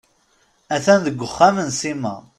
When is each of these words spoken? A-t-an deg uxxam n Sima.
A-t-an 0.75 0.99
deg 1.05 1.19
uxxam 1.27 1.57
n 1.67 1.69
Sima. 1.79 2.15